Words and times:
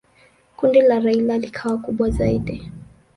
Kundi 0.55 0.81
la 0.81 0.99
Raila 0.99 1.37
likawa 1.37 1.77
kubwa 1.77 2.09
zaidi. 2.09 2.71